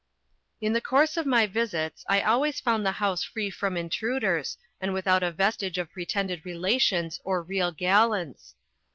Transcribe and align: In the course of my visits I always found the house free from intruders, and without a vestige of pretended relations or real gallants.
In 0.61 0.73
the 0.73 0.81
course 0.81 1.15
of 1.15 1.27
my 1.27 1.45
visits 1.45 2.03
I 2.09 2.23
always 2.23 2.59
found 2.59 2.83
the 2.83 2.93
house 2.93 3.23
free 3.23 3.51
from 3.51 3.77
intruders, 3.77 4.57
and 4.81 4.93
without 4.95 5.21
a 5.21 5.29
vestige 5.31 5.77
of 5.77 5.91
pretended 5.91 6.43
relations 6.43 7.19
or 7.23 7.43
real 7.43 7.71
gallants. 7.71 8.55